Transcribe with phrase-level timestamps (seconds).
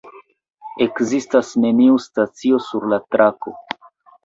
[0.85, 3.57] Ekzistas neniu stacio sur la trako.